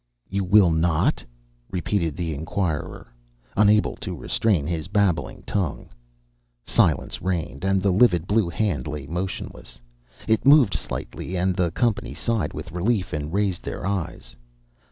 [0.27, 1.23] "You will not?"
[1.69, 3.13] repeated the inquirer,
[3.55, 5.89] unable to restrain his babbling tongue.
[6.65, 9.77] Silence reigned, and the livid blue hand lay motionless.
[10.27, 14.35] It moved slightly, and the company sighed with relief and raised their eyes.